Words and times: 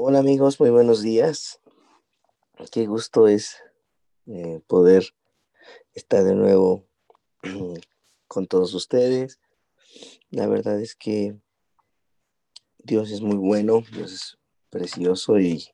Hola 0.00 0.20
amigos, 0.20 0.60
muy 0.60 0.70
buenos 0.70 1.02
días. 1.02 1.60
Qué 2.70 2.86
gusto 2.86 3.26
es 3.26 3.56
eh, 4.26 4.60
poder 4.68 5.12
estar 5.92 6.22
de 6.22 6.36
nuevo 6.36 6.86
con 8.28 8.46
todos 8.46 8.74
ustedes. 8.74 9.40
La 10.30 10.46
verdad 10.46 10.80
es 10.80 10.94
que 10.94 11.36
Dios 12.78 13.10
es 13.10 13.22
muy 13.22 13.34
bueno, 13.34 13.82
Dios 13.92 14.12
es 14.12 14.38
precioso 14.70 15.40
y, 15.40 15.66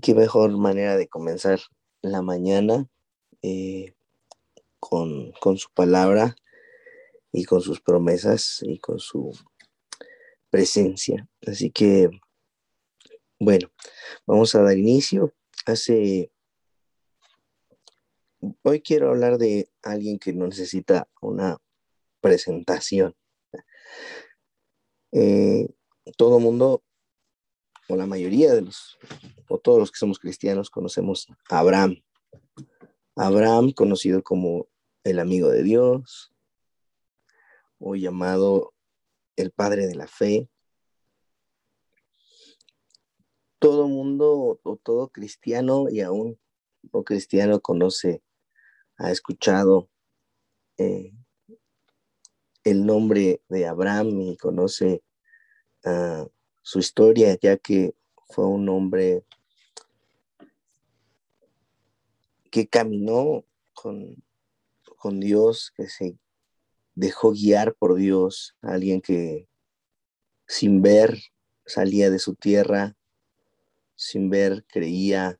qué 0.00 0.14
mejor 0.14 0.56
manera 0.56 0.96
de 0.96 1.08
comenzar 1.08 1.58
la 2.02 2.22
mañana 2.22 2.88
eh, 3.42 3.96
con 4.78 5.58
su 5.58 5.72
palabra 5.74 6.36
y 7.32 7.46
con 7.46 7.62
sus 7.62 7.80
promesas 7.80 8.60
y 8.62 8.78
con 8.78 9.00
su 9.00 9.32
presencia. 10.50 11.28
Así 11.44 11.72
que 11.72 12.10
bueno, 13.38 13.68
vamos 14.26 14.54
a 14.54 14.62
dar 14.62 14.76
inicio. 14.76 15.34
Hace. 15.66 16.30
Hoy 18.62 18.80
quiero 18.82 19.10
hablar 19.10 19.38
de 19.38 19.70
alguien 19.82 20.18
que 20.18 20.32
no 20.32 20.46
necesita 20.46 21.08
una 21.20 21.58
presentación. 22.20 23.14
Eh, 25.12 25.68
todo 26.16 26.40
mundo, 26.40 26.82
o 27.88 27.96
la 27.96 28.06
mayoría 28.06 28.54
de 28.54 28.62
los, 28.62 28.98
o 29.48 29.58
todos 29.58 29.78
los 29.78 29.90
que 29.90 29.98
somos 29.98 30.18
cristianos, 30.18 30.70
conocemos 30.70 31.28
a 31.48 31.58
Abraham. 31.58 32.02
Abraham, 33.16 33.72
conocido 33.72 34.22
como 34.22 34.68
el 35.04 35.18
amigo 35.18 35.48
de 35.50 35.62
Dios, 35.62 36.32
o 37.78 37.94
llamado 37.94 38.74
el 39.36 39.50
padre 39.50 39.86
de 39.86 39.94
la 39.94 40.06
fe, 40.06 40.48
todo 43.64 43.88
mundo 43.88 44.60
o 44.62 44.76
todo 44.76 45.08
cristiano 45.08 45.86
y 45.88 46.02
aún 46.02 46.38
no 46.92 47.02
cristiano 47.02 47.62
conoce, 47.62 48.22
ha 48.98 49.10
escuchado 49.10 49.88
eh, 50.76 51.14
el 52.62 52.84
nombre 52.84 53.40
de 53.48 53.66
Abraham 53.66 54.20
y 54.20 54.36
conoce 54.36 55.02
uh, 55.86 56.28
su 56.60 56.78
historia, 56.78 57.38
ya 57.40 57.56
que 57.56 57.94
fue 58.28 58.46
un 58.46 58.68
hombre 58.68 59.24
que 62.50 62.66
caminó 62.66 63.46
con, 63.72 64.22
con 64.98 65.20
Dios, 65.20 65.72
que 65.74 65.88
se 65.88 66.18
dejó 66.94 67.32
guiar 67.32 67.74
por 67.74 67.94
Dios, 67.94 68.58
alguien 68.60 69.00
que 69.00 69.48
sin 70.46 70.82
ver 70.82 71.18
salía 71.64 72.10
de 72.10 72.18
su 72.18 72.34
tierra, 72.34 72.94
sin 73.94 74.30
ver, 74.30 74.64
creía 74.66 75.38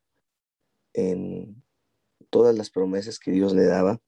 en 0.93 1.63
todas 2.31 2.57
las 2.57 2.71
promesas 2.71 3.19
que 3.19 3.31
Dios 3.31 3.53
le 3.55 3.65
daba. 3.65 4.01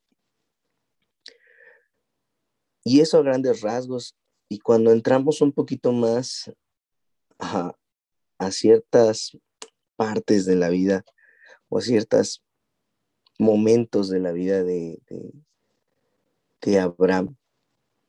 Y 2.85 3.01
eso 3.01 3.19
a 3.19 3.23
grandes 3.23 3.61
rasgos. 3.61 4.17
Y 4.49 4.61
cuando 4.61 4.93
entramos 4.93 5.41
un 5.41 5.53
poquito 5.53 5.93
más 5.93 6.53
a, 7.39 7.75
ciertas 8.51 9.37
partes 9.97 10.45
de 10.45 10.55
la 10.55 10.69
vida 10.69 11.05
o 11.69 11.79
a 11.79 11.81
ciertos 11.81 12.45
momentos 13.39 14.09
de 14.09 14.21
la 14.21 14.33
vida 14.33 14.63
de, 14.63 15.01
de, 16.61 16.79
Abraham, 16.79 17.37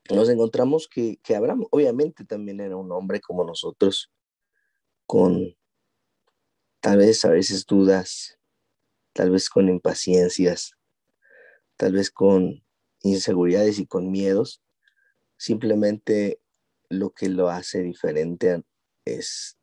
nos 0.09 0.29
encontramos 0.29 0.87
que, 0.87 1.17
que 1.23 1.35
Abraham 1.35 1.65
obviamente 1.71 2.23
también 2.23 2.59
era 2.59 2.75
un 2.75 2.91
hombre 2.91 3.19
como 3.19 3.43
nosotros, 3.43 4.11
con 5.05 5.55
tal 6.79 6.99
vez 6.99 7.23
a 7.25 7.29
veces 7.29 7.65
dudas, 7.65 8.37
tal 9.13 9.31
vez 9.31 9.49
con 9.49 9.69
impaciencias, 9.69 10.73
tal 11.75 11.93
vez 11.93 12.11
con 12.11 12.63
inseguridades 13.01 13.79
y 13.79 13.87
con 13.87 14.11
miedos. 14.11 14.61
Simplemente 15.37 16.41
lo 16.89 17.11
que 17.11 17.29
lo 17.29 17.49
hace 17.49 17.81
diferente 17.81 18.63
es 19.05 19.57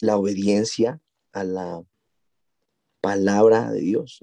la 0.00 0.16
obediencia 0.16 1.00
a 1.32 1.44
la 1.44 1.84
palabra 3.00 3.70
de 3.70 3.80
Dios. 3.80 4.20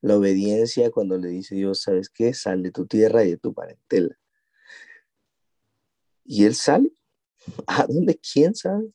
La 0.00 0.16
obediencia 0.16 0.90
cuando 0.90 1.16
le 1.16 1.28
dice 1.28 1.54
Dios, 1.54 1.80
¿sabes 1.80 2.10
qué? 2.10 2.34
Sal 2.34 2.62
de 2.62 2.70
tu 2.70 2.86
tierra 2.86 3.24
y 3.24 3.30
de 3.30 3.36
tu 3.38 3.54
parentela. 3.54 4.18
Y 6.24 6.44
él 6.44 6.54
sale. 6.54 6.92
¿A 7.66 7.86
dónde? 7.86 8.18
¿Quién 8.18 8.54
sabe? 8.54 8.92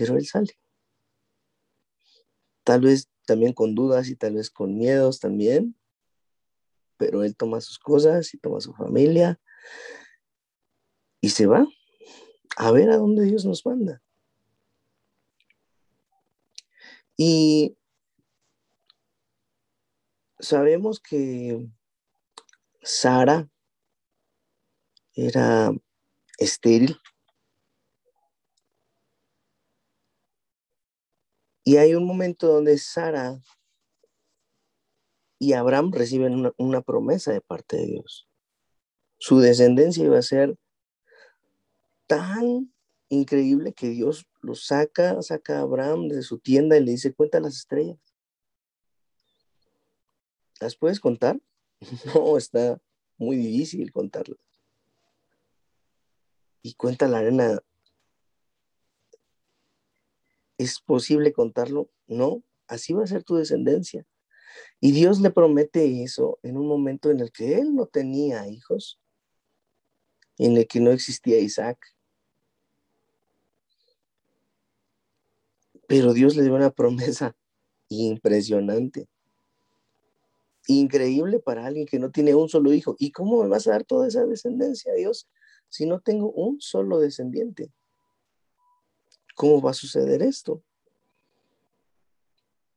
Pero 0.00 0.16
él 0.16 0.24
sale. 0.24 0.58
Tal 2.64 2.80
vez 2.80 3.10
también 3.26 3.52
con 3.52 3.74
dudas 3.74 4.08
y 4.08 4.16
tal 4.16 4.36
vez 4.36 4.48
con 4.48 4.78
miedos 4.78 5.20
también, 5.20 5.76
pero 6.96 7.22
él 7.22 7.36
toma 7.36 7.60
sus 7.60 7.78
cosas 7.78 8.32
y 8.32 8.38
toma 8.38 8.62
su 8.62 8.72
familia 8.72 9.38
y 11.20 11.28
se 11.28 11.44
va 11.44 11.66
a 12.56 12.70
ver 12.70 12.88
a 12.88 12.96
dónde 12.96 13.24
Dios 13.24 13.44
nos 13.44 13.66
manda. 13.66 14.02
Y 17.18 17.76
sabemos 20.38 20.98
que 20.98 21.68
Sara 22.80 23.50
era 25.12 25.70
estéril 26.38 26.96
Y 31.70 31.76
hay 31.76 31.94
un 31.94 32.04
momento 32.04 32.48
donde 32.48 32.76
Sara 32.78 33.40
y 35.38 35.52
Abraham 35.52 35.92
reciben 35.92 36.52
una, 36.58 36.80
promesa 36.80 37.32
de 37.32 37.40
parte 37.40 37.76
de 37.76 37.86
Dios. 37.86 38.28
Su 39.18 39.38
descendencia 39.38 40.02
iba 40.02 40.18
a 40.18 40.22
ser 40.22 40.58
tan 42.08 42.74
increíble 43.08 43.72
que 43.72 43.88
Dios 43.88 44.26
lo 44.40 44.56
saca, 44.56 45.22
saca 45.22 45.58
a 45.58 45.60
Abraham 45.60 46.08
de 46.08 46.22
su 46.22 46.40
tienda 46.40 46.76
y 46.76 46.82
le 46.82 46.90
dice, 46.90 47.14
cuenta 47.14 47.38
las 47.38 47.54
estrellas. 47.54 48.00
¿Las 50.58 50.74
puedes 50.74 50.98
contar? 50.98 51.40
No, 52.16 52.36
está 52.36 52.80
muy 53.16 53.36
difícil 53.36 53.92
contarlas. 53.92 54.40
Y 56.62 56.74
cuenta 56.74 57.06
la 57.06 57.18
arena 57.18 57.62
¿Es 60.60 60.78
posible 60.78 61.32
contarlo? 61.32 61.88
No, 62.06 62.42
así 62.68 62.92
va 62.92 63.04
a 63.04 63.06
ser 63.06 63.24
tu 63.24 63.36
descendencia. 63.36 64.04
Y 64.78 64.92
Dios 64.92 65.18
le 65.22 65.30
promete 65.30 66.02
eso 66.02 66.38
en 66.42 66.58
un 66.58 66.66
momento 66.68 67.10
en 67.10 67.20
el 67.20 67.32
que 67.32 67.54
él 67.54 67.74
no 67.74 67.86
tenía 67.86 68.46
hijos, 68.46 69.00
en 70.36 70.58
el 70.58 70.66
que 70.66 70.80
no 70.80 70.90
existía 70.90 71.38
Isaac. 71.38 71.78
Pero 75.88 76.12
Dios 76.12 76.36
le 76.36 76.42
dio 76.42 76.54
una 76.54 76.68
promesa 76.68 77.34
impresionante, 77.88 79.08
increíble 80.66 81.40
para 81.40 81.64
alguien 81.64 81.86
que 81.86 81.98
no 81.98 82.10
tiene 82.10 82.34
un 82.34 82.50
solo 82.50 82.74
hijo. 82.74 82.96
¿Y 82.98 83.12
cómo 83.12 83.42
me 83.42 83.48
vas 83.48 83.66
a 83.66 83.70
dar 83.70 83.84
toda 83.84 84.08
esa 84.08 84.26
descendencia, 84.26 84.92
Dios, 84.92 85.26
si 85.70 85.86
no 85.86 86.00
tengo 86.00 86.30
un 86.32 86.60
solo 86.60 86.98
descendiente? 86.98 87.72
¿Cómo 89.40 89.62
va 89.62 89.70
a 89.70 89.72
suceder 89.72 90.20
esto? 90.20 90.62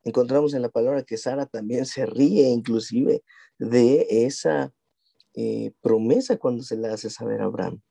Encontramos 0.01 0.53
en 0.53 0.61
la 0.61 0.69
palabra 0.69 1.03
que 1.03 1.17
Sara 1.17 1.45
también 1.45 1.85
se 1.85 2.05
ríe 2.05 2.47
inclusive 2.47 3.21
de 3.57 4.07
esa 4.09 4.73
eh, 5.33 5.73
promesa 5.81 6.37
cuando 6.37 6.63
se 6.63 6.77
la 6.77 6.93
hace 6.93 7.09
saber 7.09 7.41
a 7.41 7.45
Abraham. 7.47 7.81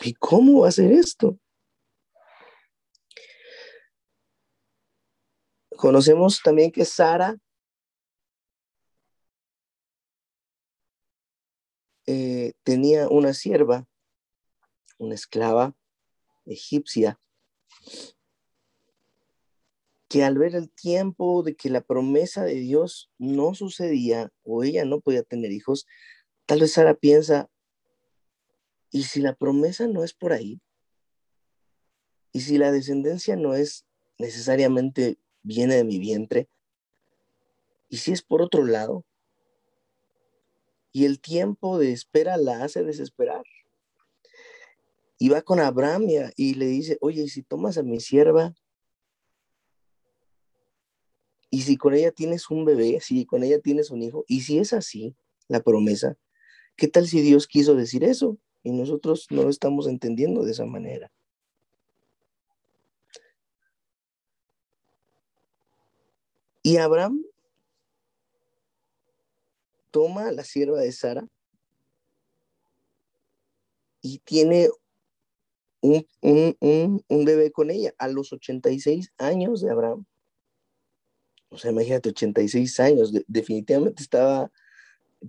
¿Y 0.00 0.14
cómo 0.14 0.60
va 0.60 0.68
a 0.68 0.70
ser 0.70 0.92
esto? 0.92 1.36
Conocemos 5.76 6.40
también 6.40 6.70
que 6.70 6.84
Sara 6.84 7.36
eh, 12.06 12.52
tenía 12.62 13.08
una 13.08 13.34
sierva, 13.34 13.88
una 14.98 15.16
esclava 15.16 15.74
egipcia, 16.46 17.18
que 20.14 20.22
al 20.22 20.38
ver 20.38 20.54
el 20.54 20.70
tiempo 20.70 21.42
de 21.42 21.56
que 21.56 21.68
la 21.68 21.80
promesa 21.80 22.44
de 22.44 22.54
Dios 22.54 23.10
no 23.18 23.52
sucedía 23.52 24.30
o 24.44 24.62
ella 24.62 24.84
no 24.84 25.00
podía 25.00 25.24
tener 25.24 25.50
hijos, 25.50 25.88
tal 26.46 26.60
vez 26.60 26.74
Sara 26.74 26.94
piensa, 26.94 27.50
¿y 28.92 29.02
si 29.02 29.20
la 29.20 29.34
promesa 29.34 29.88
no 29.88 30.04
es 30.04 30.14
por 30.14 30.32
ahí? 30.32 30.60
¿Y 32.30 32.42
si 32.42 32.58
la 32.58 32.70
descendencia 32.70 33.34
no 33.34 33.54
es 33.54 33.86
necesariamente 34.16 35.18
viene 35.42 35.74
de 35.74 35.82
mi 35.82 35.98
vientre? 35.98 36.48
¿Y 37.88 37.96
si 37.96 38.12
es 38.12 38.22
por 38.22 38.40
otro 38.40 38.64
lado? 38.64 39.04
Y 40.92 41.06
el 41.06 41.20
tiempo 41.20 41.76
de 41.76 41.90
espera 41.90 42.36
la 42.36 42.62
hace 42.62 42.84
desesperar. 42.84 43.42
Y 45.18 45.30
va 45.30 45.42
con 45.42 45.58
Abraham 45.58 46.06
y, 46.36 46.54
le 46.54 46.66
dice, 46.66 46.98
oye, 47.00 47.26
si 47.26 47.42
tomas 47.42 47.78
a 47.78 47.82
mi 47.82 47.98
sierva, 47.98 48.54
y 51.54 51.62
si 51.62 51.76
con 51.76 51.94
ella 51.94 52.10
tienes 52.10 52.50
un 52.50 52.64
bebé, 52.64 52.98
si 53.00 53.26
con 53.26 53.44
ella 53.44 53.60
tienes 53.60 53.92
un 53.92 54.02
hijo, 54.02 54.24
y 54.26 54.40
si 54.40 54.58
es 54.58 54.72
así 54.72 55.14
la 55.46 55.60
promesa, 55.60 56.18
¿qué 56.74 56.88
tal 56.88 57.06
si 57.06 57.20
Dios 57.20 57.46
quiso 57.46 57.76
decir 57.76 58.02
eso? 58.02 58.38
Y 58.64 58.72
nosotros 58.72 59.28
no 59.30 59.44
lo 59.44 59.50
estamos 59.50 59.86
entendiendo 59.86 60.42
de 60.42 60.50
esa 60.50 60.64
manera. 60.64 61.12
Y 66.64 66.78
Abraham 66.78 67.24
toma 69.92 70.26
a 70.26 70.32
la 70.32 70.42
sierva 70.42 70.80
de 70.80 70.90
Sara 70.90 71.24
y 74.02 74.18
tiene 74.24 74.70
un, 75.82 77.24
bebé 77.24 77.52
con 77.52 77.70
ella 77.70 77.94
a 77.96 78.08
los 78.08 78.32
86 78.32 79.12
años 79.18 79.60
de 79.60 79.70
Abraham. 79.70 80.04
O 81.54 81.58
sea, 81.58 81.70
imagínate, 81.70 82.08
86 82.08 82.80
años. 82.80 83.12
definitivamente 83.28 84.02
estaba 84.02 84.50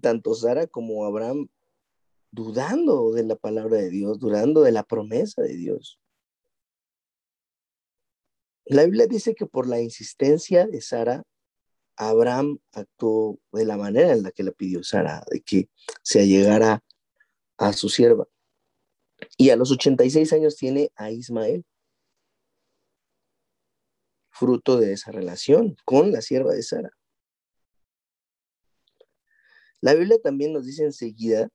tanto 0.02 0.34
Sara 0.34 0.66
como 0.66 1.06
Abraham 1.06 1.48
dudando 2.32 3.12
de 3.14 3.24
la 3.24 3.36
palabra 3.36 3.78
de 3.78 3.90
Dios, 3.90 4.20
dudando 4.20 4.64
de 4.64 4.72
la 4.72 4.84
promesa 4.84 5.44
de 5.44 5.56
Dios. 5.56 6.00
La 8.66 8.84
Biblia 8.86 9.06
dice 9.06 9.36
que 9.36 9.46
por 9.46 9.68
la 9.68 9.80
insistencia 9.80 10.66
de 10.66 10.82
Sara, 10.82 11.24
Abraham 11.96 12.58
actuó 12.74 13.40
de 13.54 13.64
la 13.64 13.78
manera 13.78 14.12
en 14.12 14.24
la 14.24 14.32
que 14.32 14.44
le 14.44 14.52
pidió 14.52 14.84
Sara, 14.84 15.24
de 15.30 15.42
que 15.42 15.70
se 16.02 16.22
allegara 16.22 16.84
a 17.58 17.72
su 17.72 17.88
sierva. 17.88 18.28
Y 19.38 19.52
a 19.52 19.56
los 19.56 19.72
86 19.72 20.34
años 20.34 20.58
tiene 20.58 20.92
a 20.96 21.12
Ismael, 21.12 21.64
fruto 24.36 24.78
de 24.78 24.92
esa 24.92 25.12
relación 25.12 25.78
con 25.86 26.12
la 26.12 26.22
sierva 26.22 26.54
de 26.54 26.62
Sara. 26.62 26.92
La 29.80 29.94
Biblia 29.94 30.20
también 30.22 30.52
nos 30.52 30.66
dice 30.66 30.84
enseguida 30.84 31.50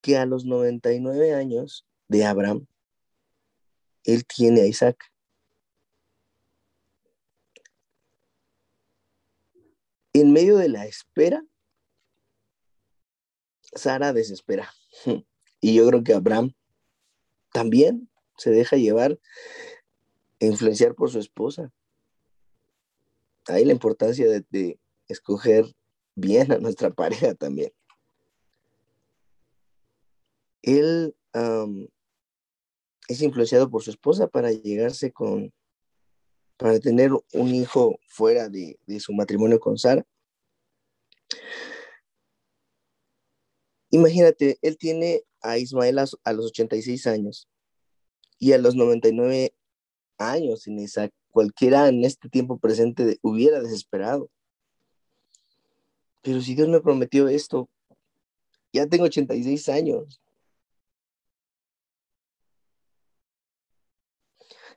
que 0.00 0.16
a 0.16 0.24
los 0.24 0.46
99 0.46 1.34
años 1.34 1.86
de 2.08 2.24
Abraham, 2.24 2.66
él 4.04 4.24
tiene 4.26 4.62
a 4.62 4.66
Isaac. 4.66 5.12
En 10.14 10.32
medio 10.32 10.56
de 10.56 10.68
la 10.68 10.86
espera, 10.86 11.44
Sara 13.62 14.12
desespera. 14.12 14.72
Y 15.64 15.76
yo 15.76 15.86
creo 15.86 16.02
que 16.02 16.12
Abraham 16.12 16.54
también 17.52 18.10
se 18.36 18.50
deja 18.50 18.76
llevar, 18.76 19.20
influenciar 20.46 20.94
por 20.94 21.10
su 21.10 21.18
esposa. 21.18 21.72
Ahí 23.46 23.64
la 23.64 23.72
importancia 23.72 24.26
de, 24.28 24.78
escoger 25.08 25.64
bien 26.14 26.52
a 26.52 26.58
nuestra 26.58 26.90
pareja 26.94 27.34
también. 27.34 27.72
Él 30.62 31.14
es 33.08 33.20
influenciado 33.20 33.68
por 33.68 33.82
su 33.82 33.90
esposa 33.90 34.28
para 34.28 34.52
llegarse 34.52 35.12
con, 35.12 35.52
para 36.56 36.78
tener 36.78 37.10
un 37.32 37.54
hijo 37.54 37.98
fuera 38.06 38.48
de, 38.48 38.78
su 39.00 39.12
matrimonio 39.12 39.58
con 39.58 39.78
Sara. 39.78 40.06
Imagínate, 43.90 44.58
él 44.62 44.78
tiene 44.78 45.22
a 45.40 45.58
Ismael 45.58 45.98
a, 45.98 46.32
los 46.32 46.46
86 46.46 47.06
años 47.08 47.48
y 48.38 48.52
a 48.52 48.58
los 48.58 48.74
99 48.76 49.52
años 50.30 50.62
sin 50.62 50.78
Isaac. 50.78 51.12
Cualquiera 51.30 51.88
en 51.88 52.04
este 52.04 52.28
tiempo 52.28 52.58
presente 52.58 53.18
hubiera 53.22 53.60
desesperado. 53.60 54.30
Pero 56.22 56.40
si 56.40 56.54
Dios 56.54 56.68
me 56.68 56.80
prometió 56.80 57.28
esto, 57.28 57.68
ya 58.72 58.86
tengo 58.86 59.04
86 59.04 59.68
años. 59.68 60.20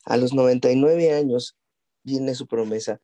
A 0.03 0.17
los 0.17 0.33
99 0.33 1.13
años 1.13 1.57
viene 2.03 2.35
su 2.35 2.47
promesa. 2.47 3.01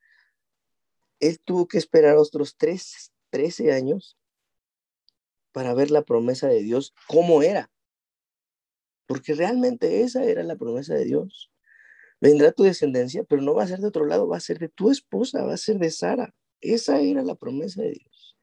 Él 1.20 1.40
tuvo 1.40 1.68
que 1.68 1.78
esperar 1.78 2.18
otros 2.18 2.58
13 2.58 3.72
años 3.72 4.18
para 5.52 5.74
ver 5.74 5.92
la 5.92 6.04
promesa 6.04 6.48
de 6.48 6.62
Dios 6.62 6.94
cómo 7.08 7.44
era. 7.44 7.72
Porque 9.06 9.34
realmente 9.34 10.02
esa 10.02 10.24
era 10.24 10.44
la 10.44 10.56
promesa 10.56 10.94
de 10.94 11.06
Dios. 11.06 11.50
Vendrá 12.21 12.51
tu 12.51 12.63
descendencia, 12.63 13.23
pero 13.23 13.41
no 13.41 13.56
va 13.56 13.63
a 13.63 13.68
ser 13.68 13.79
de 13.79 13.88
otro 13.88 14.06
lado, 14.06 14.27
va 14.27 14.38
a 14.38 14.41
ser 14.41 14.59
de 14.59 14.69
tu 14.69 14.91
esposa, 14.91 15.44
va 15.44 15.53
a 15.53 15.57
ser 15.57 15.79
de 15.79 15.91
Sara. 15.91 16.33
Esa 16.62 17.01
era 17.01 17.23
la 17.23 17.35
promesa 17.35 17.81
de 17.81 17.91
Dios. 17.91 18.38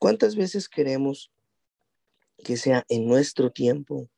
¿Cuántas 0.00 0.34
veces 0.34 0.68
queremos 0.68 1.30
que 2.42 2.56
sea 2.56 2.84
en 2.88 3.06
nuestro 3.06 3.52
tiempo? 3.52 4.08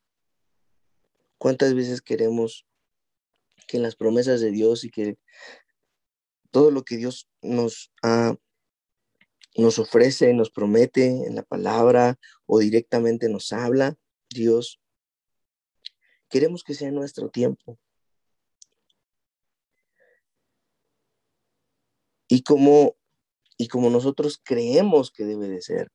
¿Cuántas 1.38 1.75
veces 1.75 2.00
queremos 2.00 2.67
que 3.67 3.78
las 3.78 3.96
promesas 3.96 4.40
de 4.40 4.50
Dios 4.50 4.84
y 4.84 4.90
que 4.90 5.19
todo 6.50 6.70
lo 6.70 6.84
que 6.84 6.96
Dios 6.96 7.28
nos 7.43 7.93
ha 8.02 8.37
nos 9.56 9.78
ofrece, 9.78 10.32
nos 10.32 10.50
promete 10.50 11.06
en 11.26 11.34
la 11.34 11.43
palabra 11.43 12.19
o 12.46 12.58
directamente 12.58 13.28
nos 13.28 13.52
habla 13.52 13.96
Dios. 14.28 14.80
Queremos 16.31 16.65
que 16.65 16.75
sea 16.75 16.91
nuestro 16.91 17.29
tiempo. 17.29 17.79
Y 22.29 22.43
como, 22.43 22.97
y 23.59 23.67
como 23.69 23.91
nosotros 23.91 24.41
creemos 24.43 25.11
que 25.11 25.25
debe 25.25 25.49
de 25.49 25.61
ser, 25.61 25.91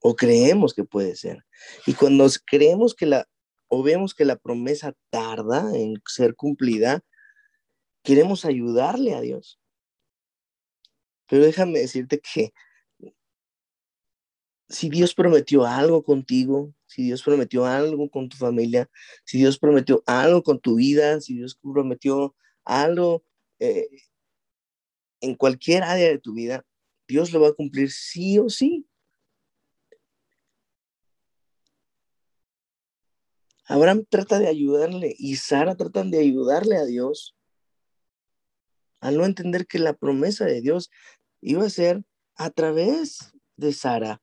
o 0.00 0.16
creemos 0.16 0.72
que 0.72 0.84
puede 0.84 1.14
ser. 1.14 1.44
Y 1.86 1.92
cuando 1.92 2.26
creemos 2.46 2.94
que 2.94 3.06
la, 3.06 3.28
o 3.68 3.82
vemos 3.82 4.14
que 4.14 4.24
la 4.24 4.36
promesa 4.36 4.94
tarda 5.10 5.76
en 5.76 6.02
ser 6.06 6.34
cumplida, 6.34 7.04
queremos 8.02 8.46
ayudarle 8.46 9.14
a 9.14 9.20
Dios. 9.20 9.60
Pero 11.28 11.44
déjame 11.44 11.80
decirte 11.80 12.20
que 12.20 12.54
si 14.70 14.88
Dios 14.88 15.14
prometió 15.14 15.66
algo 15.66 16.02
contigo, 16.02 16.74
si 16.88 17.04
Dios 17.04 17.22
prometió 17.22 17.66
algo 17.66 18.10
con 18.10 18.28
tu 18.28 18.36
familia, 18.36 18.90
si 19.24 19.38
Dios 19.38 19.58
prometió 19.58 20.02
algo 20.06 20.42
con 20.42 20.58
tu 20.58 20.76
vida, 20.76 21.20
si 21.20 21.34
Dios 21.36 21.58
prometió 21.62 22.34
algo 22.64 23.24
eh, 23.60 23.88
en 25.20 25.34
cualquier 25.36 25.82
área 25.84 26.08
de 26.08 26.18
tu 26.18 26.34
vida, 26.34 26.64
Dios 27.06 27.32
lo 27.32 27.40
va 27.40 27.48
a 27.48 27.52
cumplir 27.52 27.90
sí 27.90 28.38
o 28.38 28.48
sí. 28.48 28.86
Abraham 33.66 34.04
trata 34.08 34.38
de 34.38 34.48
ayudarle 34.48 35.14
y 35.18 35.36
Sara 35.36 35.76
tratan 35.76 36.10
de 36.10 36.20
ayudarle 36.20 36.76
a 36.76 36.86
Dios 36.86 37.36
al 39.00 39.18
no 39.18 39.26
entender 39.26 39.66
que 39.66 39.78
la 39.78 39.92
promesa 39.92 40.46
de 40.46 40.62
Dios 40.62 40.90
iba 41.42 41.66
a 41.66 41.70
ser 41.70 42.02
a 42.34 42.50
través 42.50 43.32
de 43.56 43.72
Sara. 43.72 44.22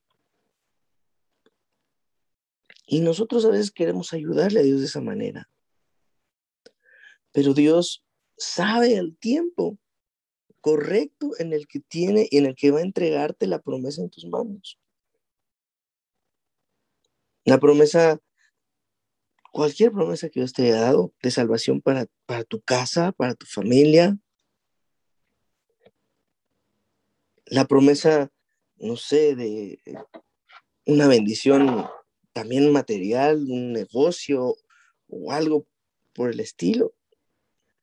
Y 2.86 3.02
nosotros 3.02 3.46
a 3.46 3.50
veces 3.50 3.72
queremos 3.72 4.14
ayudarle 4.14 4.60
a 4.60 4.64
Dios 4.64 4.80
de 4.80 4.86
esa 4.86 5.02
manera. 5.02 5.50
Pero 7.32 7.54
Dios 7.54 8.06
sabe 8.38 8.96
el 8.96 9.18
tiempo 9.18 9.78
correcto 10.62 11.32
en 11.38 11.54
el 11.54 11.68
que 11.68 11.80
tiene 11.80 12.28
y 12.30 12.38
en 12.38 12.46
el 12.46 12.56
que 12.56 12.72
va 12.72 12.80
a 12.80 12.84
entregarte 12.84 13.48
la 13.48 13.60
promesa 13.60 14.02
en 14.02 14.10
tus 14.10 14.26
manos. 14.26 14.80
La 17.44 17.60
promesa, 17.60 18.20
cualquier 19.52 19.92
promesa 19.92 20.30
que 20.30 20.40
Dios 20.40 20.54
te 20.54 20.64
haya 20.64 20.82
dado 20.82 21.14
de 21.22 21.30
salvación 21.30 21.82
para, 21.82 22.08
para 22.26 22.44
tu 22.44 22.62
casa, 22.62 23.12
para 23.12 23.36
tu 23.36 23.46
familia. 23.46 24.18
La 27.46 27.66
promesa, 27.66 28.32
no 28.78 28.96
sé, 28.96 29.36
de 29.36 29.80
una 30.86 31.08
bendición 31.08 31.88
también 32.36 32.70
material, 32.74 33.46
un 33.50 33.72
negocio 33.72 34.58
o 35.08 35.32
algo 35.32 35.66
por 36.14 36.30
el 36.30 36.42
estilo. 36.42 36.94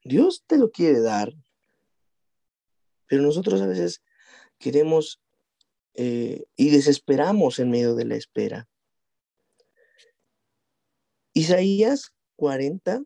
Dios 0.05 0.45
te 0.47 0.59
lo 0.59 0.71
quiere 0.71 1.01
dar, 1.01 1.33
pero 3.07 3.23
nosotros 3.23 3.63
a 3.63 3.67
veces 3.67 4.03
queremos 4.59 5.23
eh, 5.95 6.45
y 6.55 6.69
desesperamos 6.69 7.61
en 7.61 7.71
medio 7.71 7.95
de 7.95 8.05
la 8.05 8.17
espera. 8.17 8.69
Isaías 11.33 12.13
40, 12.37 13.05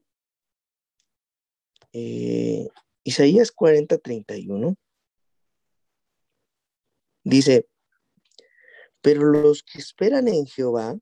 eh, 1.93 2.67
Isaías 3.05 3.53
40, 3.53 3.99
31, 3.99 4.77
dice, 7.23 7.69
pero 9.01 9.23
los 9.23 9.63
que 9.63 9.79
esperan 9.79 10.27
en 10.27 10.45
Jehová 10.47 10.99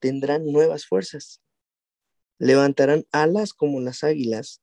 tendrán 0.00 0.46
nuevas 0.46 0.86
fuerzas. 0.86 1.40
Levantarán 2.38 3.06
alas 3.12 3.52
como 3.52 3.80
las 3.80 4.04
águilas. 4.04 4.62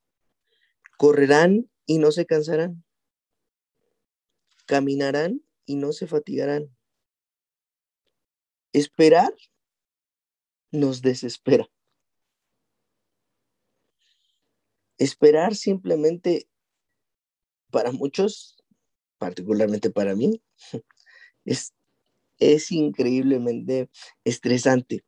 Correrán 0.98 1.70
y 1.86 1.98
no 1.98 2.12
se 2.12 2.26
cansarán. 2.26 2.84
Caminarán 4.66 5.42
y 5.66 5.76
no 5.76 5.92
se 5.92 6.08
fatigarán. 6.08 6.76
Esperar 8.74 9.34
nos 10.72 11.02
desespera. 11.02 11.70
Esperar 14.98 15.56
simplemente 15.56 16.48
para 17.70 17.92
muchos, 17.92 18.58
particularmente 19.18 19.90
para 19.90 20.16
mí, 20.16 20.42
es, 21.46 21.74
es 22.38 22.72
increíblemente 22.72 23.90
estresante. 24.24 25.04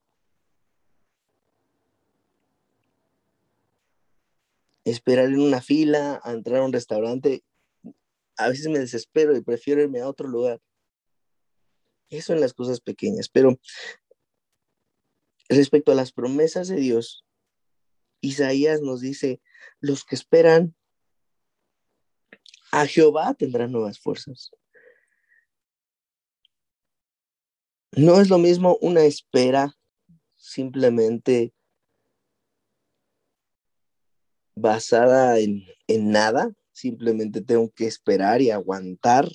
Esperar 4.88 5.25
en 5.25 5.41
una 5.41 5.62
fila, 5.62 6.22
a 6.24 6.32
entrar 6.32 6.62
a 6.62 6.65
un 6.65 6.72
restaurante, 6.72 7.44
a 8.38 8.48
veces 8.48 8.67
me 8.67 8.79
desespero 8.79 9.36
y 9.36 9.41
prefiero 9.41 9.82
irme 9.82 10.00
a 10.00 10.08
otro 10.08 10.29
lugar. 10.29 10.62
Eso 12.10 12.32
en 12.32 12.39
las 12.39 12.53
cosas 12.53 12.79
pequeñas, 12.79 13.27
pero 13.27 13.60
respecto 15.50 15.91
a 15.91 15.96
las 15.96 16.13
promesas 16.13 16.70
de 16.70 16.77
Dios, 16.77 17.25
Isaías 18.22 18.79
nos 18.79 19.01
dice, 19.01 19.41
los 19.82 20.06
que 20.06 20.15
esperan 20.15 20.74
a 22.72 22.88
Jehová 22.88 23.34
tendrán 23.34 23.74
nuevas 23.74 24.00
fuerzas. 24.00 24.51
No 27.91 28.22
es 28.22 28.29
lo 28.29 28.38
mismo 28.38 28.77
una 28.79 29.03
espera 29.03 29.75
simplemente 30.36 31.53
basada 34.57 35.39
en, 35.39 35.63
en 35.87 36.11
nada, 36.11 36.51
simplemente 36.71 37.41
tengo 37.41 37.69
que 37.71 37.85
esperar 37.85 38.41
y 38.41 38.51
aguantar 38.51 39.27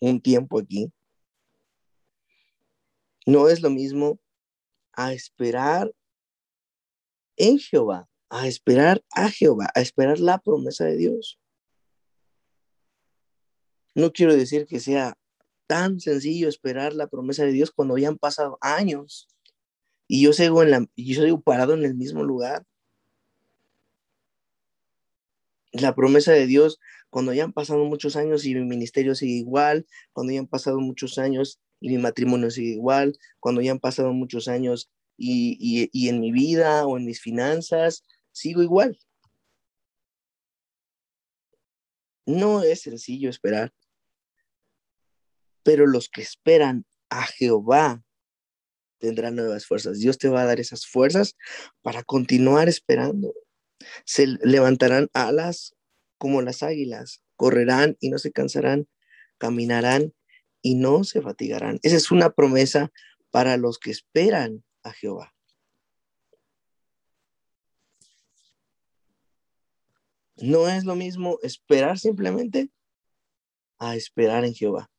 un 0.00 0.20
tiempo 0.20 0.58
aquí. 0.58 0.92
No 3.26 3.48
es 3.48 3.62
lo 3.62 3.70
mismo 3.70 4.18
a 4.92 5.12
esperar 5.12 5.92
en 7.36 7.58
Jehová, 7.58 8.08
a 8.28 8.46
esperar 8.46 9.02
a 9.10 9.30
Jehová, 9.30 9.70
a 9.74 9.80
esperar 9.80 10.18
la 10.18 10.38
promesa 10.38 10.84
de 10.84 10.96
Dios. 10.96 11.38
No 13.94 14.12
quiero 14.12 14.34
decir 14.34 14.66
que 14.66 14.80
sea 14.80 15.16
tan 15.66 16.00
sencillo 16.00 16.48
esperar 16.48 16.94
la 16.94 17.06
promesa 17.06 17.44
de 17.44 17.52
Dios 17.52 17.70
cuando 17.70 17.96
ya 17.96 18.08
han 18.08 18.18
pasado 18.18 18.58
años 18.60 19.28
y 20.08 20.22
yo 20.22 20.32
sigo, 20.32 20.64
en 20.64 20.72
la, 20.72 20.86
yo 20.96 21.22
sigo 21.22 21.40
parado 21.40 21.74
en 21.74 21.84
el 21.84 21.94
mismo 21.94 22.24
lugar. 22.24 22.66
La 25.72 25.94
promesa 25.94 26.32
de 26.32 26.46
Dios 26.46 26.80
cuando 27.10 27.32
ya 27.32 27.44
han 27.44 27.52
pasado 27.52 27.84
muchos 27.84 28.16
años 28.16 28.44
y 28.44 28.54
mi 28.54 28.64
ministerio 28.64 29.14
sigue 29.14 29.34
igual, 29.34 29.86
cuando 30.12 30.32
ya 30.32 30.40
han 30.40 30.46
pasado 30.46 30.80
muchos 30.80 31.18
años 31.18 31.60
y 31.80 31.88
mi 31.88 31.98
matrimonio 31.98 32.50
sigue 32.50 32.72
igual, 32.72 33.18
cuando 33.40 33.60
ya 33.60 33.72
han 33.72 33.80
pasado 33.80 34.12
muchos 34.12 34.48
años 34.48 34.90
y, 35.16 35.56
y, 35.60 35.90
y 35.92 36.08
en 36.08 36.20
mi 36.20 36.32
vida 36.32 36.86
o 36.86 36.96
en 36.96 37.04
mis 37.04 37.20
finanzas, 37.20 38.04
sigo 38.32 38.62
igual. 38.62 38.98
No 42.26 42.62
es 42.62 42.82
sencillo 42.82 43.28
esperar 43.28 43.72
pero 45.62 45.86
los 45.86 46.08
que 46.08 46.22
esperan 46.22 46.86
a 47.08 47.22
Jehová 47.26 48.02
tendrán 48.98 49.36
nuevas 49.36 49.66
fuerzas. 49.66 49.98
Dios 49.98 50.18
te 50.18 50.28
va 50.28 50.42
a 50.42 50.46
dar 50.46 50.60
esas 50.60 50.86
fuerzas 50.86 51.36
para 51.82 52.02
continuar 52.02 52.68
esperando. 52.68 53.32
Se 54.04 54.26
levantarán 54.26 55.08
alas 55.12 55.74
como 56.18 56.42
las 56.42 56.62
águilas, 56.62 57.22
correrán 57.36 57.96
y 58.00 58.10
no 58.10 58.18
se 58.18 58.32
cansarán, 58.32 58.88
caminarán 59.38 60.14
y 60.62 60.74
no 60.74 61.04
se 61.04 61.22
fatigarán. 61.22 61.78
Esa 61.82 61.96
es 61.96 62.10
una 62.10 62.30
promesa 62.30 62.92
para 63.30 63.56
los 63.56 63.78
que 63.78 63.90
esperan 63.90 64.64
a 64.82 64.92
Jehová. 64.92 65.34
No 70.36 70.68
es 70.68 70.84
lo 70.84 70.94
mismo 70.94 71.38
esperar 71.42 71.98
simplemente 71.98 72.70
a 73.78 73.96
esperar 73.96 74.44
en 74.44 74.54
Jehová. 74.54 74.90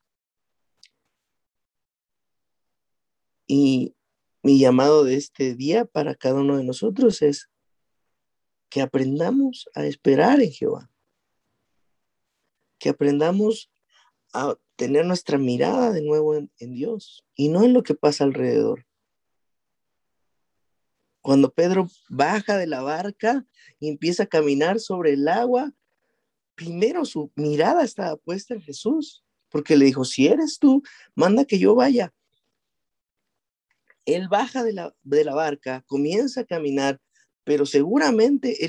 Y 3.47 3.95
mi 4.43 4.59
llamado 4.59 5.03
de 5.03 5.15
este 5.15 5.55
día 5.55 5.85
para 5.85 6.15
cada 6.15 6.41
uno 6.41 6.57
de 6.57 6.63
nosotros 6.63 7.21
es 7.21 7.50
que 8.71 8.81
aprendamos 8.81 9.69
a 9.75 9.85
esperar 9.85 10.41
en 10.41 10.51
Jehová, 10.51 10.89
que 12.79 12.89
aprendamos 12.89 13.69
a 14.33 14.55
tener 14.77 15.05
nuestra 15.05 15.37
mirada 15.37 15.91
de 15.91 16.01
nuevo 16.01 16.33
en, 16.35 16.49
Dios 16.57 17.23
y 17.35 17.49
no 17.49 17.63
en 17.63 17.73
lo 17.73 17.83
que 17.83 17.95
pasa 17.95 18.23
alrededor. 18.23 18.87
Cuando 21.19 21.53
Pedro 21.53 21.87
baja 22.09 22.57
de 22.57 22.65
la 22.65 22.81
barca 22.81 23.45
y 23.77 23.89
empieza 23.89 24.23
a 24.23 24.27
caminar 24.27 24.79
sobre 24.79 25.13
el 25.13 25.27
agua, 25.27 25.71
primero 26.55 27.03
su 27.03 27.29
mirada 27.35 27.83
estaba 27.83 28.15
puesta 28.15 28.53
en 28.53 28.61
Jesús, 28.61 29.23
porque 29.49 29.75
le 29.75 29.85
dijo, 29.85 30.05
si 30.05 30.27
eres 30.27 30.59
tú, 30.59 30.81
manda 31.13 31.43
que 31.43 31.59
yo 31.59 31.75
vaya. 31.75 32.13
Él 34.05 34.29
baja 34.29 34.63
de 34.63 34.73
la, 34.73 35.35
barca, 35.35 35.83
comienza 35.87 36.41
a 36.41 36.45
caminar, 36.45 37.01
pero 37.51 37.65
seguramente 37.65 38.65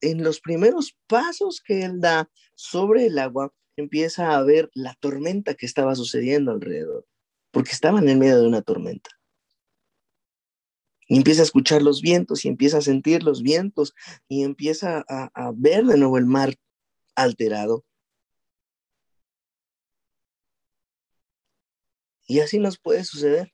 en 0.00 0.24
los 0.24 0.40
primeros 0.40 0.96
pasos 1.06 1.60
que 1.60 1.82
él 1.82 2.00
da 2.00 2.30
sobre 2.54 3.04
el 3.04 3.18
agua, 3.18 3.52
empieza 3.76 4.34
a 4.34 4.42
ver 4.42 4.70
la 4.72 4.94
tormenta 4.94 5.52
que 5.52 5.66
estaba 5.66 5.94
sucediendo 5.96 6.50
alrededor, 6.50 7.06
porque 7.50 7.72
estaban 7.72 8.08
en 8.08 8.18
medio 8.18 8.40
de 8.40 8.46
una 8.46 8.62
tormenta. 8.62 9.10
Y 11.06 11.18
empieza 11.18 11.42
a 11.42 11.44
escuchar 11.44 11.82
los 11.82 12.00
vientos 12.00 12.46
y 12.46 12.48
empieza 12.48 12.78
a 12.78 12.80
sentir 12.80 13.22
los 13.22 13.42
vientos 13.42 13.94
y 14.28 14.44
empieza 14.44 15.04
a 15.06 15.52
ver 15.54 15.84
de 15.84 15.98
nuevo 15.98 16.16
el 16.16 16.24
mar 16.24 16.54
alterado. 17.14 17.84
Y 22.26 22.40
así 22.40 22.58
nos 22.58 22.78
puede 22.78 23.04
suceder 23.04 23.52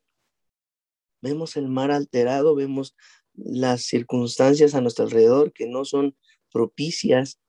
vemos 1.20 1.56
el 1.56 1.68
mar 1.68 1.90
alterado, 1.90 2.54
vemos 2.54 2.94
las 3.45 3.83
circunstancias 3.83 4.75
a 4.75 4.80
nuestro 4.80 5.04
alrededor 5.04 5.52
que 5.52 5.66
no 5.66 5.85
son 5.85 6.16
propicias. 6.52 7.40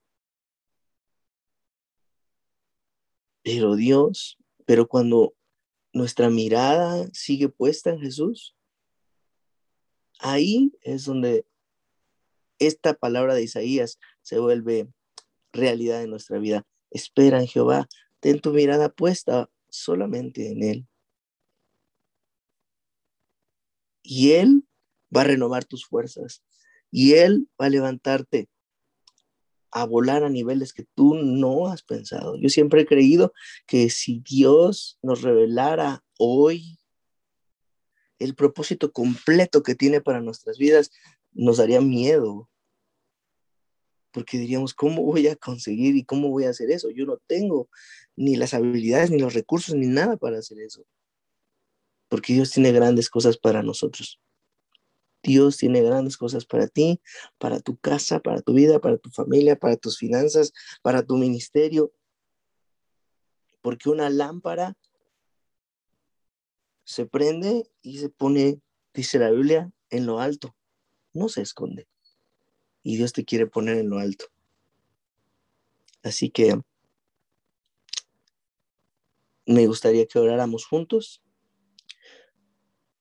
Pero 3.44 3.76
Dios, 3.76 4.38
pero 4.66 4.88
cuando 4.88 5.34
nuestra 5.94 6.30
mirada 6.30 7.08
sigue 7.14 7.50
puesta 7.50 7.90
en 7.90 8.00
Jesús, 8.00 8.56
ahí 10.20 10.72
es 10.82 11.06
donde 11.06 11.46
esta 12.60 12.94
palabra 12.94 13.34
de 13.34 13.44
Isaías 13.44 14.00
se 14.22 14.40
vuelve 14.40 14.88
realidad 15.54 16.04
en 16.04 16.10
nuestra 16.10 16.38
vida. 16.38 16.68
Espera 16.92 17.40
en 17.40 17.48
Jehová, 17.48 17.88
ten 18.20 18.40
tu 18.40 18.52
mirada 18.52 18.90
puesta 18.90 19.50
solamente 19.70 20.52
en 20.52 20.64
Él. 20.64 20.88
y 24.10 24.32
Él 24.32 24.68
va 25.16 25.22
a 25.22 25.26
renovar 25.26 25.66
tus 25.66 25.86
fuerzas 25.86 26.44
y 26.92 27.14
Él 27.14 27.48
va 27.60 27.68
a 27.68 27.70
levantarte 27.70 28.50
a 29.72 29.86
volar 29.86 30.24
a 30.24 30.30
niveles 30.30 30.74
que 30.74 30.86
tú 30.96 31.14
no 31.16 31.68
has 31.68 31.84
pensado. 31.84 32.36
Yo 32.38 32.50
siempre 32.50 32.82
he 32.82 32.86
creído 32.86 33.34
que 33.68 33.90
si 33.90 34.20
Dios 34.20 34.98
nos 35.04 35.22
revelara 35.22 36.04
hoy 36.18 36.80
el 38.18 38.34
propósito 38.36 38.92
completo 38.92 39.62
que 39.62 39.76
tiene 39.76 40.02
para 40.02 40.22
nuestras 40.22 40.58
vidas, 40.58 40.92
nos 41.32 41.58
daría 41.58 41.82
miedo. 41.82 42.50
Porque 44.12 44.40
diríamos, 44.40 44.74
¿cómo 44.74 45.04
voy 45.04 45.28
a 45.28 45.36
conseguir 45.36 45.96
y 45.96 46.04
cómo 46.04 46.30
voy 46.30 46.46
a 46.46 46.50
hacer 46.50 46.72
eso? 46.72 46.90
Yo 46.90 47.06
no 47.06 47.18
tengo 47.28 47.70
ni 48.16 48.36
las 48.36 48.56
habilidades, 48.56 49.12
ni 49.12 49.20
los 49.20 49.36
recursos, 49.36 49.76
ni 49.76 49.86
nada 49.86 50.18
para 50.18 50.40
hacer 50.40 50.60
eso 50.60 50.84
porque 52.10 52.34
Dios 52.34 52.52
tiene 52.52 52.72
grandes 52.72 53.10
cosas 53.10 53.38
para 53.38 53.64
nosotros. 53.64 54.20
Dios 55.22 55.58
tiene 55.58 55.82
grandes 55.82 56.18
cosas 56.18 56.46
para 56.46 56.68
ti, 56.68 57.02
para 57.38 57.60
tu 57.60 57.78
casa, 57.78 58.20
para 58.20 58.42
tu 58.42 58.54
vida, 58.54 58.80
para 58.80 58.98
tu 58.98 59.10
familia, 59.10 59.58
para 59.58 59.78
tus 59.78 59.98
finanzas, 59.98 60.54
para 60.82 61.04
tu 61.04 61.18
ministerio. 61.18 61.92
Porque 63.62 63.90
una 63.90 64.10
lámpara 64.10 64.78
se 66.84 67.06
prende 67.06 67.70
y 67.82 68.00
se 68.00 68.10
pone, 68.10 68.62
dice 68.94 69.20
la 69.20 69.32
Biblia, 69.32 69.72
en 69.90 70.06
lo 70.06 70.20
alto. 70.20 70.56
No 71.14 71.30
se 71.30 71.42
esconde. 71.42 71.88
Y 72.82 72.98
Dios 72.98 73.14
te 73.14 73.26
quiere 73.26 73.48
poner 73.48 73.78
en 73.78 73.90
lo 73.90 74.00
alto. 74.00 74.26
Así 76.02 76.30
que 76.30 76.62
me 79.46 79.68
gustaría 79.68 80.06
que 80.06 80.20
oráramos 80.20 80.66
juntos 80.66 81.22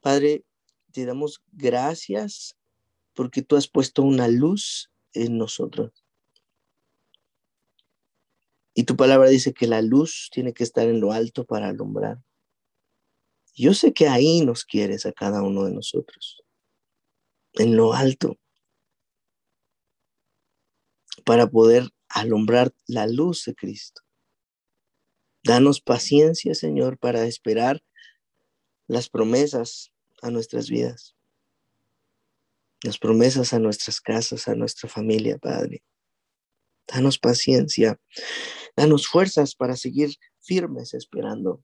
Padre, 0.00 0.44
te 0.98 1.06
damos 1.06 1.44
gracias 1.52 2.58
porque 3.14 3.40
tú 3.40 3.54
has 3.54 3.68
puesto 3.68 4.02
una 4.02 4.26
luz 4.26 4.90
en 5.12 5.38
nosotros. 5.38 5.92
Y 8.74 8.82
tu 8.82 8.96
palabra 8.96 9.28
dice 9.28 9.54
que 9.54 9.68
la 9.68 9.80
luz 9.80 10.28
tiene 10.32 10.52
que 10.52 10.64
estar 10.64 10.88
en 10.88 10.98
lo 11.00 11.12
alto 11.12 11.44
para 11.44 11.68
alumbrar. 11.68 12.18
Yo 13.54 13.74
sé 13.74 13.92
que 13.92 14.08
ahí 14.08 14.40
nos 14.40 14.64
quieres 14.64 15.06
a 15.06 15.12
cada 15.12 15.40
uno 15.40 15.66
de 15.66 15.72
nosotros, 15.72 16.42
en 17.52 17.76
lo 17.76 17.92
alto, 17.92 18.36
para 21.24 21.46
poder 21.46 21.90
alumbrar 22.08 22.74
la 22.88 23.06
luz 23.06 23.44
de 23.44 23.54
Cristo. 23.54 24.02
Danos 25.44 25.80
paciencia, 25.80 26.56
Señor, 26.56 26.98
para 26.98 27.24
esperar 27.24 27.84
las 28.88 29.08
promesas 29.08 29.92
a 30.22 30.30
nuestras 30.30 30.68
vidas, 30.68 31.16
las 32.82 32.98
promesas 32.98 33.52
a 33.52 33.58
nuestras 33.58 34.00
casas, 34.00 34.48
a 34.48 34.54
nuestra 34.54 34.88
familia, 34.88 35.38
Padre. 35.38 35.82
Danos 36.86 37.18
paciencia, 37.18 38.00
danos 38.76 39.06
fuerzas 39.08 39.54
para 39.54 39.76
seguir 39.76 40.10
firmes 40.40 40.94
esperando 40.94 41.62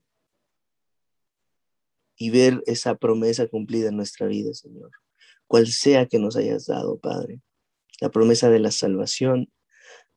y 2.15 2.29
ver 2.29 2.61
esa 2.65 2.95
promesa 2.95 3.47
cumplida 3.47 3.89
en 3.89 3.97
nuestra 3.97 4.27
vida, 4.27 4.53
Señor. 4.53 4.91
Cual 5.47 5.67
sea 5.67 6.05
que 6.05 6.19
nos 6.19 6.35
hayas 6.35 6.67
dado, 6.67 6.99
Padre. 6.99 7.41
La 8.01 8.09
promesa 8.09 8.49
de 8.49 8.59
la 8.59 8.71
salvación, 8.71 9.51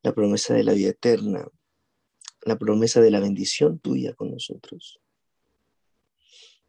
la 0.03 0.13
promesa 0.13 0.55
de 0.55 0.65
la 0.65 0.73
vida 0.73 0.91
eterna, 0.91 1.49
la 2.43 2.59
promesa 2.59 3.01
de 3.01 3.11
la 3.11 3.21
bendición 3.21 3.79
tuya 3.79 4.15
con 4.15 4.31
nosotros. 4.31 5.01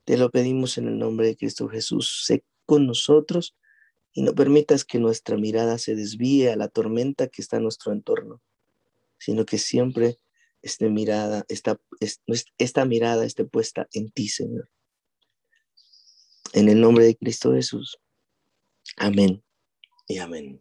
Te 0.09 0.17
lo 0.17 0.31
pedimos 0.31 0.79
en 0.79 0.87
el 0.87 0.97
nombre 0.97 1.27
de 1.27 1.37
Cristo 1.37 1.67
Jesús. 1.67 2.23
Sé 2.25 2.43
con 2.65 2.87
nosotros 2.87 3.55
y 4.11 4.23
no 4.23 4.33
permitas 4.33 4.83
que 4.83 4.97
nuestra 4.97 5.37
mirada 5.37 5.77
se 5.77 5.93
desvíe 5.93 6.49
a 6.49 6.55
la 6.55 6.67
tormenta 6.67 7.27
que 7.27 7.43
está 7.43 7.57
en 7.57 7.61
nuestro 7.61 7.93
entorno, 7.93 8.41
sino 9.19 9.45
que 9.45 9.59
siempre 9.59 10.17
esté 10.63 10.89
mirada, 10.89 11.45
esta, 11.47 11.79
esta 12.57 12.85
mirada 12.85 13.23
esté 13.23 13.45
puesta 13.45 13.87
en 13.93 14.09
ti, 14.09 14.29
Señor. 14.29 14.67
En 16.53 16.69
el 16.69 16.81
nombre 16.81 17.05
de 17.05 17.15
Cristo 17.15 17.53
Jesús. 17.53 17.99
Amén 18.97 19.43
y 20.07 20.17
amén. 20.17 20.59